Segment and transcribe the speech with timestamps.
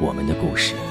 [0.00, 0.89] 我们的故事。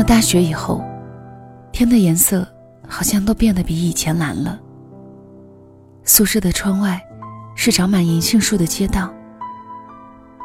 [0.00, 0.82] 了大学以后，
[1.72, 2.46] 天的颜色
[2.88, 4.58] 好像都变得比以前蓝了。
[6.04, 6.98] 宿舍的窗外
[7.54, 9.12] 是长满银杏树的街道。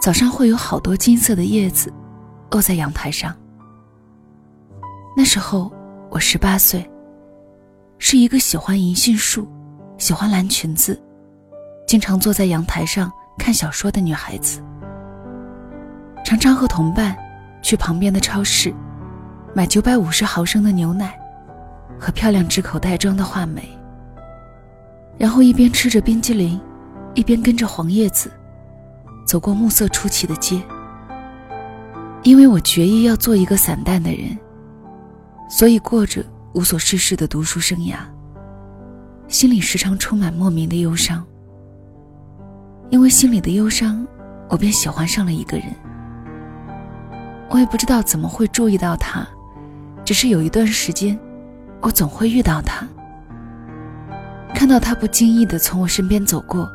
[0.01, 1.91] 早上会有好多金色的叶子
[2.51, 3.33] 落在阳台上。
[5.15, 5.71] 那时候
[6.09, 6.85] 我十八岁，
[7.97, 9.47] 是一个喜欢银杏树、
[9.97, 11.01] 喜欢蓝裙子、
[11.87, 14.61] 经常坐在阳台上看小说的女孩子。
[16.25, 17.15] 常常和同伴
[17.61, 18.73] 去旁边的超市。
[19.57, 21.17] 买九百五十毫升的牛奶，
[21.97, 23.63] 和漂亮纸口袋装的话梅，
[25.17, 26.59] 然后一边吃着冰激凌，
[27.13, 28.29] 一边跟着黄叶子
[29.25, 30.61] 走过暮色初起的街。
[32.23, 34.37] 因为我决意要做一个散淡的人，
[35.49, 36.21] 所以过着
[36.53, 37.99] 无所事事的读书生涯，
[39.29, 41.25] 心里时常充满莫名的忧伤。
[42.89, 44.05] 因为心里的忧伤，
[44.49, 45.67] 我便喜欢上了一个人。
[47.49, 49.25] 我也不知道怎么会注意到他。
[50.05, 51.19] 只是有一段时间，
[51.81, 52.87] 我总会遇到他，
[54.53, 56.69] 看到他不经意的从我身边走过，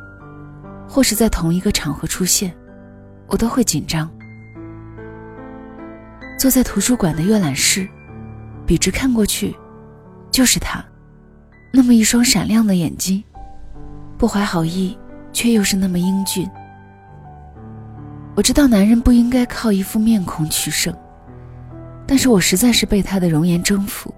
[0.88, 2.52] 或是在同一个场合出现，
[3.28, 4.10] 我都会紧张。
[6.36, 7.88] 坐在图书馆的阅览室，
[8.66, 9.56] 笔直看过去，
[10.32, 10.84] 就是他，
[11.72, 13.22] 那么一双闪亮的眼睛，
[14.18, 14.98] 不怀好意，
[15.32, 16.50] 却又是那么英俊。
[18.34, 20.92] 我知道男人不应该靠一副面孔取胜。
[22.10, 24.12] 但是我实在是被他的容颜征服。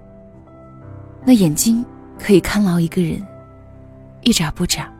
[1.23, 1.85] 那眼睛
[2.17, 3.23] 可以看牢一个人，
[4.21, 4.91] 一眨不眨。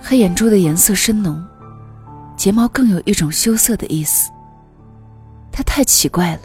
[0.00, 1.44] 黑眼珠的颜色深浓，
[2.36, 4.30] 睫毛更有一种羞涩的意思。
[5.50, 6.42] 他太奇怪了，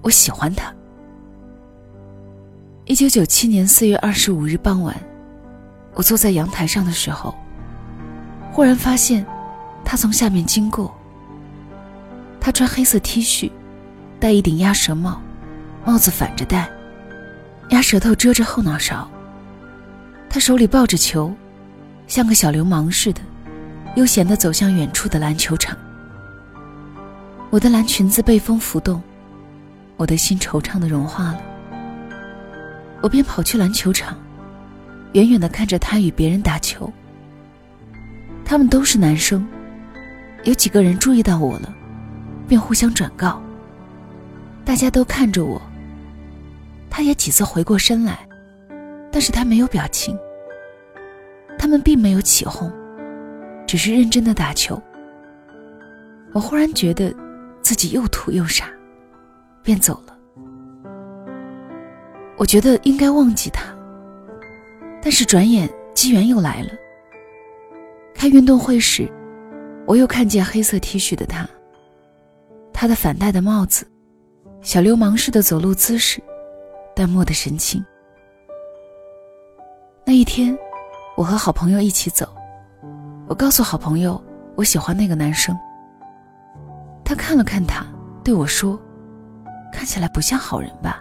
[0.00, 0.72] 我喜欢他。
[2.84, 4.94] 一九九七年四月二十五日傍晚，
[5.94, 7.34] 我坐在阳台上的时候，
[8.52, 9.26] 忽然发现
[9.84, 10.96] 他从下面经过。
[12.40, 13.50] 他穿黑色 T 恤。
[14.26, 15.22] 戴一顶鸭舌帽，
[15.84, 16.68] 帽子反着戴，
[17.68, 19.08] 鸭舌头遮着后脑勺。
[20.28, 21.32] 他手里抱着球，
[22.08, 23.20] 像个小流氓似的，
[23.94, 25.78] 悠闲地走向远处的篮球场。
[27.50, 29.00] 我的蓝裙子被风拂动，
[29.96, 31.40] 我的心惆怅地融化了。
[33.02, 34.18] 我便跑去篮球场，
[35.12, 36.92] 远远地看着他与别人打球。
[38.44, 39.46] 他们都是男生，
[40.42, 41.72] 有几个人注意到我了，
[42.48, 43.40] 便互相转告。
[44.66, 45.62] 大家都看着我。
[46.90, 48.26] 他也几次回过身来，
[49.12, 50.18] 但是他没有表情。
[51.58, 52.70] 他们并没有起哄，
[53.66, 54.80] 只是认真的打球。
[56.32, 57.14] 我忽然觉得
[57.62, 58.66] 自己又土又傻，
[59.62, 60.16] 便走了。
[62.36, 63.74] 我觉得应该忘记他，
[65.00, 66.70] 但是转眼机缘又来了。
[68.14, 69.08] 开运动会时，
[69.86, 71.48] 我又看见黑色 T 恤的他，
[72.72, 73.86] 他的反戴的帽子。
[74.62, 76.20] 小流氓似的走路姿势，
[76.94, 77.84] 淡漠的神情。
[80.04, 80.56] 那一天，
[81.16, 82.28] 我和好朋友一起走，
[83.28, 84.22] 我告诉好朋友
[84.54, 85.56] 我喜欢那个男生。
[87.04, 87.86] 他看了看他，
[88.24, 88.78] 对我说
[89.72, 91.00] ：“看起来不像好人吧？”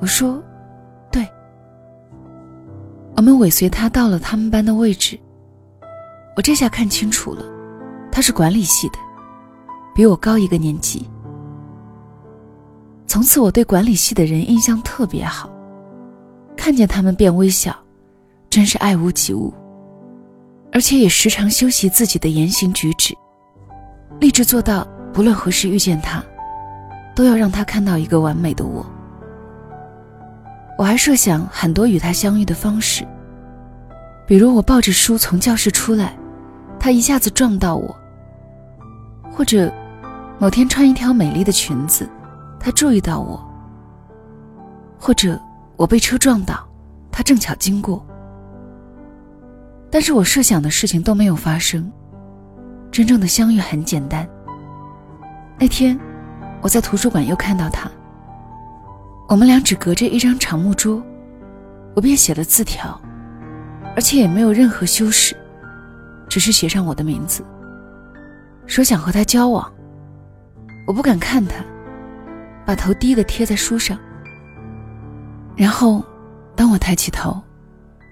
[0.00, 0.42] 我说
[1.12, 1.28] ：“对。”
[3.14, 5.18] 我们尾随他到了他们班的位置。
[6.34, 7.44] 我这下看清楚了，
[8.10, 8.98] 他是管理系的，
[9.94, 11.06] 比我高一个年级。
[13.12, 15.50] 从此我对管理系的人印象特别好，
[16.56, 17.76] 看见他们便微笑，
[18.48, 19.52] 真是爱屋及乌。
[20.72, 23.14] 而且也时常修习自己的言行举止，
[24.18, 26.24] 立志做到不论何时遇见他，
[27.14, 28.82] 都要让他看到一个完美的我。
[30.78, 33.06] 我还设想很多与他相遇的方式，
[34.26, 36.16] 比如我抱着书从教室出来，
[36.80, 37.94] 他一下子撞到我；
[39.30, 39.70] 或者
[40.38, 42.08] 某天穿一条美丽的裙子，
[42.64, 43.40] 他注意到我；
[44.96, 45.38] 或者
[45.76, 46.64] 我被车撞倒，
[47.10, 48.06] 他正巧经过。
[49.90, 51.90] 但是我设想的事情都没有发生，
[52.92, 54.26] 真正的相遇很简单。
[55.58, 55.98] 那天，
[56.60, 57.90] 我在图书馆又看到他，
[59.28, 61.02] 我们俩只隔着一张长木桌，
[61.96, 62.98] 我便写了字条，
[63.96, 65.36] 而且也没有任何修饰，
[66.28, 67.44] 只是写上我的名字，
[68.66, 69.68] 说想和他交往。
[70.86, 71.56] 我不敢看他，
[72.64, 73.98] 把头低的贴在书上。
[75.56, 76.04] 然后，
[76.54, 77.40] 当我抬起头，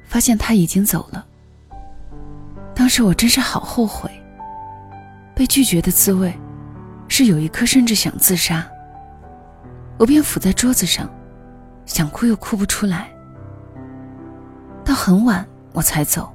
[0.06, 1.26] 发现他已经走了。
[2.74, 4.10] 当时我真是好后悔。
[5.34, 6.38] 被拒绝的滋味，
[7.08, 8.66] 是有一刻甚至想自杀。
[9.96, 11.08] 我便伏在桌子上，
[11.86, 13.08] 想哭又哭不出来。
[14.84, 16.30] 到很晚我才走，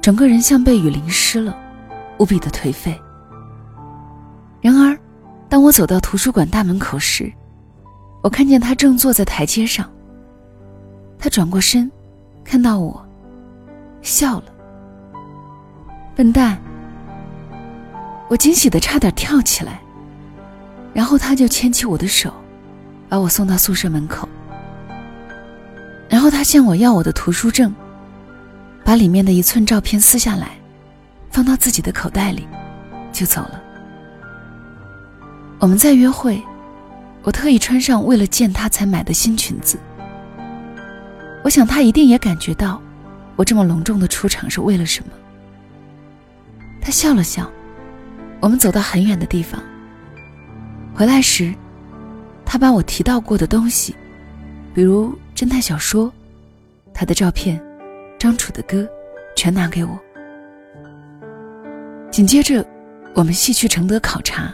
[0.00, 1.56] 整个人像被雨淋湿了，
[2.18, 3.00] 无比的颓废。
[4.60, 4.96] 然而，
[5.48, 7.32] 当我走到图书馆大门口时，
[8.22, 9.88] 我看见他正坐在台阶上。
[11.18, 11.90] 他转过身，
[12.44, 13.04] 看到我，
[14.02, 14.44] 笑了。
[16.14, 16.58] 笨蛋！
[18.28, 19.80] 我惊喜的差点跳起来，
[20.92, 22.32] 然后他就牵起我的手，
[23.08, 24.28] 把我送到宿舍门口。
[26.08, 27.72] 然后他向我要我的图书证，
[28.84, 30.58] 把里面的一寸照片撕下来，
[31.30, 32.46] 放到自己的口袋里，
[33.12, 33.62] 就走了。
[35.58, 36.42] 我们在约会，
[37.22, 39.78] 我特意穿上为了见他才买的新裙子。
[41.42, 42.80] 我想他一定也感觉到，
[43.36, 45.10] 我这么隆重的出场是为了什么。
[46.80, 47.50] 他笑了笑，
[48.40, 49.62] 我们走到很远的地方。
[50.94, 51.54] 回来时，
[52.44, 53.94] 他把我提到过的东西，
[54.74, 56.12] 比如侦探小说、
[56.92, 57.60] 他的照片、
[58.18, 58.86] 张楚的歌，
[59.34, 59.98] 全拿给我。
[62.10, 62.64] 紧接着，
[63.14, 64.52] 我们系去承德考察，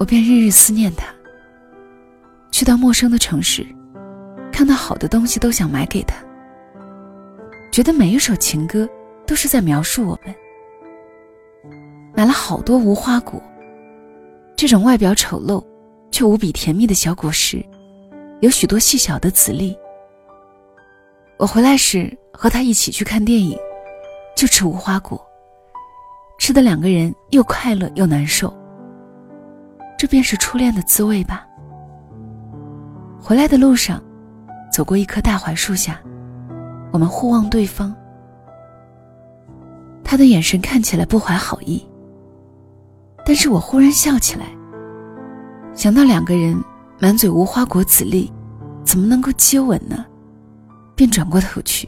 [0.00, 1.14] 我便日日思念他。
[2.50, 3.66] 去到陌生的城市，
[4.50, 6.16] 看到好的东西都想买给他，
[7.70, 8.88] 觉得每一首情歌
[9.26, 10.34] 都是在描述我们。
[12.14, 13.42] 买了好多无花果，
[14.56, 15.62] 这种外表丑陋
[16.10, 17.62] 却无比甜蜜的小果实，
[18.40, 19.76] 有许多细小的籽粒。
[21.36, 23.54] 我回来时和他一起去看电影，
[24.34, 25.22] 就吃无花果，
[26.38, 28.50] 吃的两个人又快乐又难受。
[30.00, 31.46] 这便是初恋的滋味吧。
[33.20, 34.02] 回来的路上，
[34.72, 36.00] 走过一棵大槐树下，
[36.90, 37.94] 我们互望对方，
[40.02, 41.86] 他的眼神看起来不怀好意。
[43.26, 44.46] 但是我忽然笑起来，
[45.74, 46.58] 想到两个人
[46.98, 48.32] 满嘴无花果籽粒，
[48.82, 50.06] 怎么能够接吻呢？
[50.96, 51.86] 便转过头去。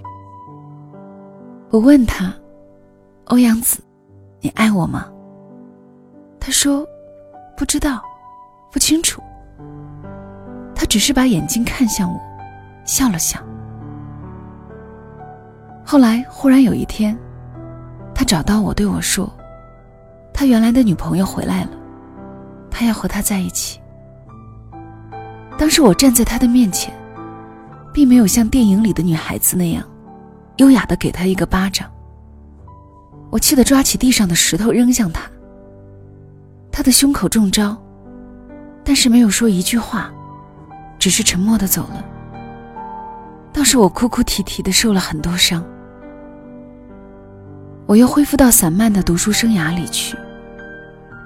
[1.70, 2.31] 我问他
[3.29, 3.82] ：“欧阳子，
[4.43, 5.11] 你爱我吗？”
[6.38, 6.87] 他说
[7.56, 8.02] ：“不知道，
[8.70, 9.22] 不清楚。”
[10.74, 12.20] 他只是把眼睛看向我，
[12.84, 13.38] 笑了笑。
[15.84, 17.17] 后来忽然有一天，
[18.15, 19.31] 他找到我对我说。
[20.34, 21.70] 他原来的女朋友回来了，
[22.70, 23.79] 他要和她在一起。
[25.58, 26.93] 当时我站在他的面前，
[27.93, 29.84] 并没有像电影里的女孩子那样，
[30.56, 31.88] 优雅的给他一个巴掌。
[33.31, 35.22] 我气得抓起地上的石头扔向他。
[36.72, 37.76] 他的胸口中招，
[38.82, 40.10] 但是没有说一句话，
[40.98, 42.05] 只是沉默的走了。
[43.52, 45.62] 倒是我哭哭啼啼的受了很多伤。
[47.86, 50.17] 我又恢复到散漫的读书生涯里去。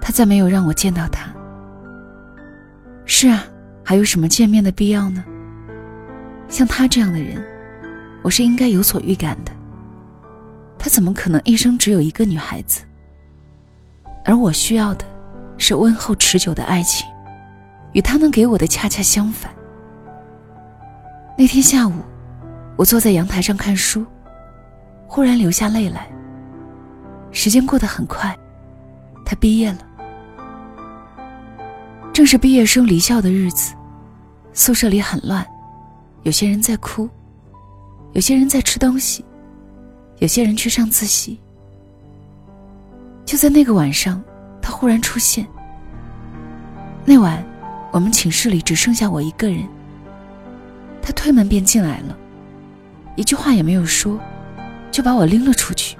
[0.02, 1.32] 他再没有让我见到他。
[3.04, 3.44] 是啊，
[3.84, 5.24] 还有什么见面的必要呢？
[6.48, 7.40] 像他这样的人，
[8.22, 9.52] 我是应该有所预感的。
[10.78, 12.82] 他怎么可能一生只有一个女孩子？
[14.24, 15.04] 而我需要的，
[15.58, 17.06] 是温厚持久的爱情，
[17.92, 19.50] 与他能给我的恰恰相反。
[21.36, 21.92] 那天下午，
[22.76, 24.04] 我坐在阳台上看书，
[25.06, 26.08] 忽然流下泪来。
[27.30, 28.34] 时间过得很快，
[29.24, 29.78] 他毕业了。
[32.12, 33.74] 正是毕业生离校的日子，
[34.54, 35.46] 宿舍里很乱，
[36.22, 37.08] 有些人在哭，
[38.12, 39.22] 有些人在吃东西，
[40.18, 41.38] 有些人去上自习。
[43.26, 44.22] 就在那个晚上，
[44.76, 45.46] 忽然出现。
[47.02, 47.42] 那晚，
[47.90, 49.66] 我们寝室里只剩下我一个人。
[51.00, 52.14] 他推门便进来了，
[53.14, 54.20] 一句话也没有说，
[54.90, 55.96] 就把我拎了出去。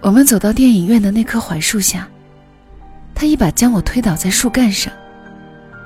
[0.00, 2.08] 我们走到电影院的那棵槐树下，
[3.14, 4.92] 他一把将我推倒在树干上，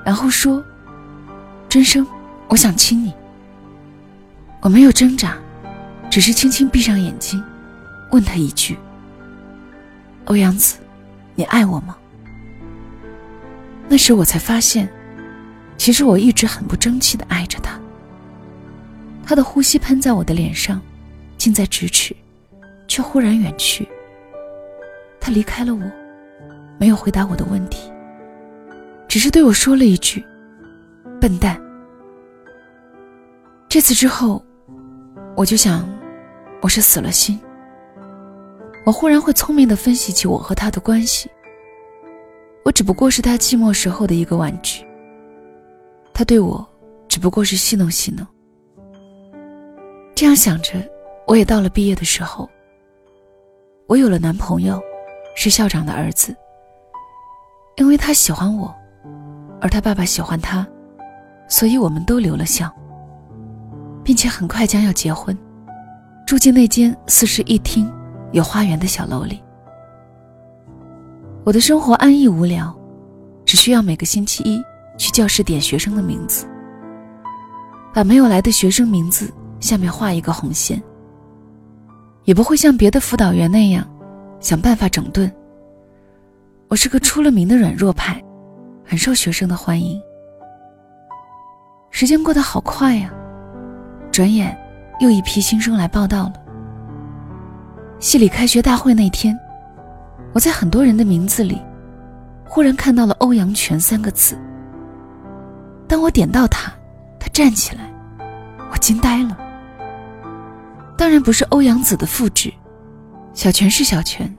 [0.03, 0.63] 然后说
[1.69, 2.07] ：“真生，
[2.47, 3.13] 我想亲你。”
[4.59, 5.37] 我没有挣扎，
[6.09, 7.43] 只是轻轻闭上眼睛，
[8.11, 8.75] 问他一句
[10.25, 10.77] ：“欧阳子，
[11.35, 11.97] 你爱我吗？”
[13.87, 14.87] 那时我才发现，
[15.77, 17.79] 其实我一直很不争气的爱着他。
[19.25, 20.81] 他的呼吸喷在我的脸上，
[21.37, 22.15] 近在咫尺，
[22.87, 23.87] 却忽然远去。
[25.19, 25.81] 他离开了我，
[26.79, 27.91] 没有回答我的问题，
[29.07, 30.23] 只是对我说了一句
[31.21, 31.59] ：“笨蛋。”
[33.69, 34.43] 这次之后。
[35.35, 35.89] 我就想，
[36.61, 37.39] 我是死了心。
[38.85, 41.29] 我忽然会聪明的分析起我和他的关系。
[42.65, 44.85] 我只不过是他寂寞时候的一个玩具。
[46.13, 46.65] 他对我
[47.07, 48.25] 只不过是戏弄戏弄。
[50.15, 50.73] 这样想着，
[51.25, 52.49] 我也到了毕业的时候。
[53.87, 54.81] 我有了男朋友，
[55.35, 56.35] 是校长的儿子。
[57.77, 58.73] 因为他喜欢我，
[59.59, 60.65] 而他爸爸喜欢他，
[61.47, 62.71] 所以我们都留了校。
[64.03, 65.37] 并且很快将要结婚，
[66.27, 67.89] 住进那间四室一厅、
[68.33, 69.41] 有花园的小楼里。
[71.45, 72.75] 我的生活安逸无聊，
[73.45, 74.61] 只需要每个星期一
[74.97, 76.45] 去教室点学生的名字，
[77.93, 80.81] 把没有来的学生名字下面画一个红线。
[82.23, 83.85] 也不会像别的辅导员那样
[84.39, 85.31] 想办法整顿。
[86.69, 88.23] 我是个出了名的软弱派，
[88.83, 90.01] 很受学生的欢迎。
[91.91, 93.13] 时间过得好快呀。
[94.11, 94.57] 转眼，
[95.01, 96.33] 又一批新生来报道了。
[98.03, 99.33] 系里开学大会那天，
[100.33, 101.57] 我在很多人的名字里，
[102.45, 104.37] 忽然看到了“欧阳全”三个字。
[105.87, 106.69] 当我点到他，
[107.17, 107.89] 他站起来，
[108.73, 109.37] 我惊呆了。
[110.97, 112.53] 当然不是欧阳子的复制，
[113.33, 114.29] 小泉是小泉，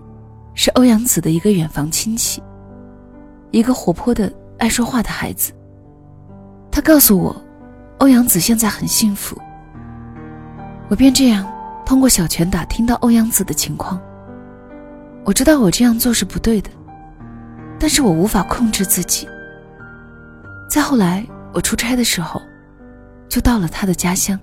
[0.53, 2.43] 是欧阳子的一个远房亲戚，
[3.51, 5.55] 一个活泼的、爱说话的孩子。
[6.71, 7.35] 他告诉我，
[7.97, 9.41] 欧阳子现在很幸福。
[10.91, 11.51] 我便这样
[11.85, 14.01] 通过小泉打听到欧阳子的情况。
[15.25, 16.71] 我知道我这样做是不对的，
[17.79, 19.29] 但是我无法控制自己。
[20.69, 22.41] 再后来，我出差的时候，
[23.29, 24.39] 就到了他的家乡。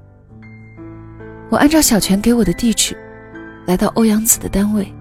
[1.50, 2.96] 我按照小泉给我的地址，
[3.66, 4.92] 来到欧阳子的单位。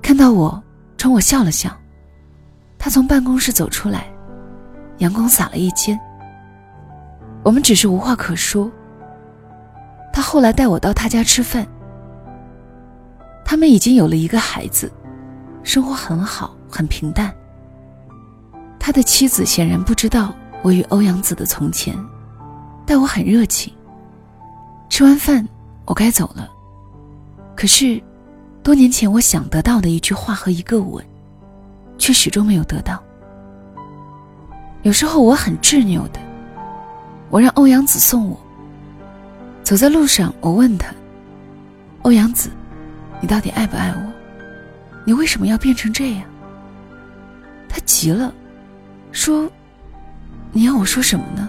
[0.00, 0.62] 看到我，
[0.96, 1.70] 冲我笑了笑。
[2.78, 4.06] 他从办公室走出来，
[4.98, 5.98] 阳光洒了一肩。
[7.42, 8.70] 我们只是无话可说。
[10.14, 11.66] 他后来带我到他家吃饭。
[13.44, 14.90] 他们已经有了一个孩子，
[15.64, 17.34] 生活很好，很平淡。
[18.78, 21.98] 他的妻子显然不知道我与欧阳子的从前，
[22.86, 23.74] 待我很热情。
[24.88, 25.44] 吃完饭，
[25.84, 26.48] 我该走了。
[27.56, 28.00] 可是，
[28.62, 31.04] 多年前我想得到的一句话和一个吻，
[31.98, 33.02] 却始终没有得到。
[34.82, 36.20] 有时候我很执拗的，
[37.30, 38.38] 我让欧阳子送我。
[39.64, 40.92] 走在路上，我问他
[42.04, 42.50] ：“欧阳子，
[43.18, 44.12] 你到底爱不爱我？
[45.06, 46.22] 你为什么要变成这样？”
[47.66, 48.32] 他急了，
[49.10, 49.50] 说
[50.52, 51.48] ：“你要我说什么呢？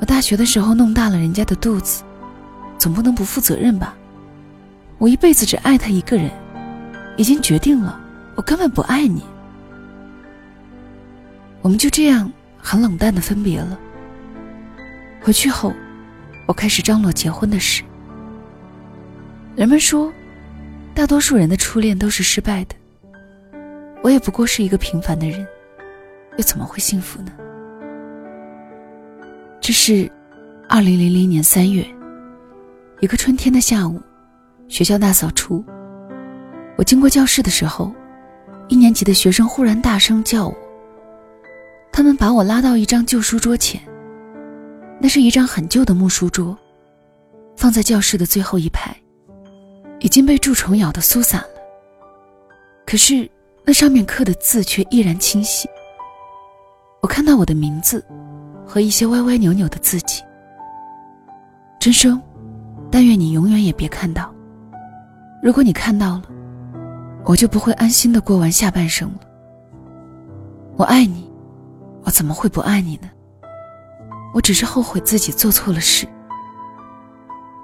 [0.00, 2.04] 我大学的时候弄大了人家的肚子，
[2.78, 3.96] 总不能不负责任吧？
[4.96, 6.30] 我一辈子只爱他一个人，
[7.16, 8.00] 已经决定了，
[8.36, 9.24] 我根本不爱你。”
[11.62, 13.76] 我们就这样很冷淡的分别了。
[15.20, 15.74] 回去后。
[16.48, 17.82] 我开始张罗结婚的事。
[19.54, 20.10] 人们说，
[20.94, 22.74] 大多数人的初恋都是失败的。
[24.02, 25.46] 我也不过是一个平凡的人，
[26.38, 27.30] 又怎么会幸福呢？
[29.60, 30.10] 这是
[30.70, 31.86] 二零零零年三月，
[33.00, 34.00] 一个春天的下午，
[34.68, 35.62] 学校大扫除。
[36.78, 37.92] 我经过教室的时候，
[38.68, 40.56] 一年级的学生忽然大声叫我。
[41.92, 43.78] 他们把我拉到一张旧书桌前。
[45.00, 46.56] 那是一张很旧的木书桌，
[47.56, 48.96] 放在教室的最后一排，
[50.00, 51.48] 已经被蛀虫咬得酥散了。
[52.84, 53.30] 可是
[53.64, 55.68] 那上面刻的字却依然清晰。
[57.00, 58.04] 我看到我的名字，
[58.66, 60.22] 和一些歪歪扭扭的字迹。
[61.78, 62.20] 真生，
[62.90, 64.34] 但愿你永远也别看到。
[65.40, 66.22] 如果你看到了，
[67.24, 69.20] 我就不会安心的过完下半生了。
[70.76, 71.30] 我爱你，
[72.02, 73.08] 我怎么会不爱你呢？
[74.38, 76.06] 我只是后悔自己做错了事。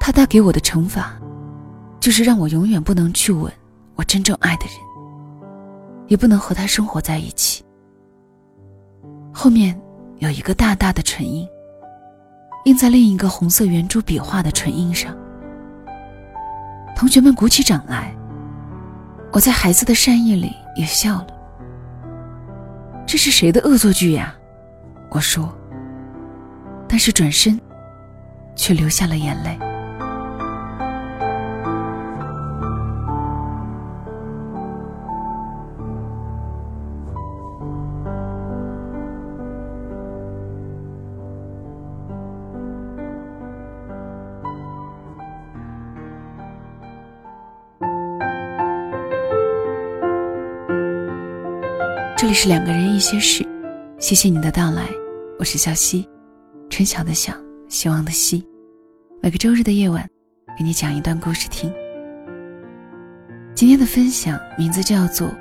[0.01, 1.15] 他带给我的惩罚，
[2.01, 3.51] 就是让我永远不能去吻
[3.95, 4.75] 我真正爱的人，
[6.09, 7.65] 也不能和他生活在一起。
[9.33, 9.81] 后面
[10.17, 11.49] 有一个大大的唇印，
[12.65, 15.17] 印在另一个红色圆珠笔画的唇印上。
[16.97, 18.13] 同学们鼓起掌来，
[19.31, 21.29] 我在孩子的善意里也笑了。
[23.07, 24.35] 这是谁的恶作剧呀？
[25.11, 25.57] 我说。
[26.95, 27.61] 但是转身，
[28.55, 29.59] 却流下了眼泪。
[52.17, 53.45] 这里是两个人一些事，
[53.99, 54.89] 谢谢你的到来，
[55.41, 56.09] 我是小溪，
[56.77, 57.33] 春晓的晓，
[57.69, 58.45] 希望的希。
[59.23, 60.11] 每个周日的夜晚，
[60.59, 61.73] 给你讲一段故事听。
[63.55, 65.29] 今天的分享名字叫做《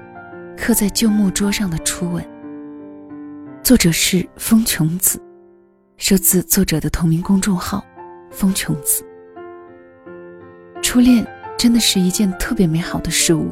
[0.56, 2.24] 刻在旧木桌上的初吻》，
[3.63, 5.20] 作者是风琼子，
[5.98, 7.84] 收自作者的同名公众号
[8.30, 9.04] “风琼子”。
[10.84, 11.25] 初恋
[11.58, 13.52] 真的是一件特别美好的事物，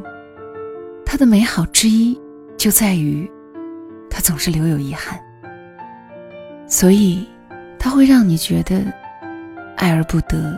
[1.04, 2.16] 它的美好之一。
[2.56, 3.28] 就在于，
[4.08, 5.20] 它总是留有遗憾，
[6.68, 7.26] 所以
[7.82, 8.80] 他会让你觉得
[9.76, 10.56] 爱而不得，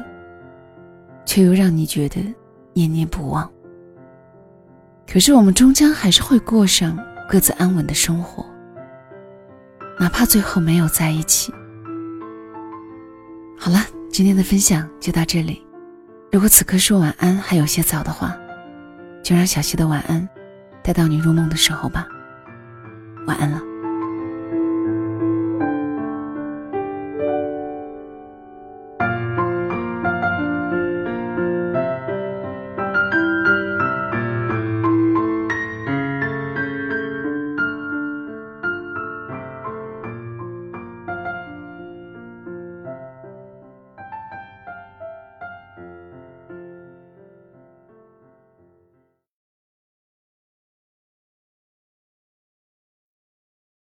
[1.24, 2.20] 却又让你觉得
[2.74, 3.50] 念念不忘。
[5.10, 8.44] 可是我们终将还是会过上各自安稳的生活，
[9.98, 11.50] 哪怕最后没有在一起。
[13.58, 13.78] 好了，
[14.10, 15.66] 今天的分享就到这里。
[16.30, 18.36] 如果此刻说晚安还有些早的话，
[19.22, 20.28] 就让小溪的晚安。
[20.82, 22.06] 带到你入梦的时候吧，
[23.26, 23.58] 晚安了。